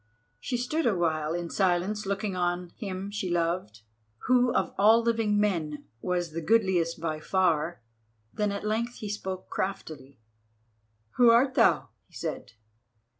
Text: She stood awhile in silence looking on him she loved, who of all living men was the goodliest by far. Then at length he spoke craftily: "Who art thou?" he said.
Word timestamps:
She 0.39 0.57
stood 0.57 0.87
awhile 0.87 1.35
in 1.35 1.51
silence 1.51 2.07
looking 2.07 2.35
on 2.35 2.69
him 2.75 3.11
she 3.11 3.29
loved, 3.29 3.81
who 4.25 4.51
of 4.51 4.73
all 4.75 5.03
living 5.03 5.39
men 5.39 5.85
was 6.01 6.31
the 6.31 6.41
goodliest 6.41 6.99
by 6.99 7.19
far. 7.19 7.83
Then 8.33 8.51
at 8.51 8.65
length 8.65 8.95
he 8.95 9.09
spoke 9.09 9.51
craftily: 9.51 10.17
"Who 11.17 11.29
art 11.29 11.53
thou?" 11.53 11.89
he 12.07 12.15
said. 12.15 12.53